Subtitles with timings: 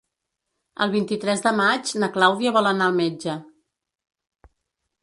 [0.85, 3.39] El vint-i-tres de maig na Clàudia vol anar al metge.